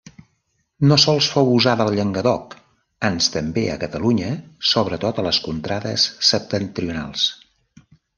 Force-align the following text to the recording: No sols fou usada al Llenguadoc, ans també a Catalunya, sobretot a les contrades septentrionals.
No 0.91 0.95
sols 1.01 1.25
fou 1.33 1.49
usada 1.57 1.83
al 1.89 1.97
Llenguadoc, 1.99 2.55
ans 3.09 3.27
també 3.35 3.65
a 3.73 3.75
Catalunya, 3.83 4.31
sobretot 4.71 5.21
a 5.21 5.27
les 5.27 5.41
contrades 5.49 6.07
septentrionals. 6.31 7.27